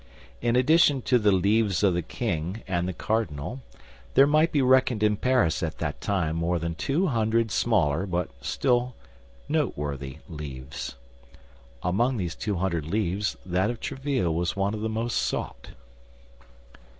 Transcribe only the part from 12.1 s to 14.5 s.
these two hundred levees, that of Tréville